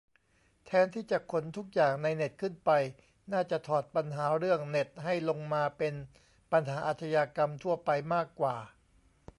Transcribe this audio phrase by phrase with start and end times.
[0.65, 2.71] แทนที่จะขนทุกอย่างในเน็ตขึ้นไป
[3.31, 5.93] น่าจะถอดปัญหาเรื่องเน็ตให้ลงมาเป็น
[6.51, 8.55] ปัญหาอาชญากรรมทั่วไปมากกว่า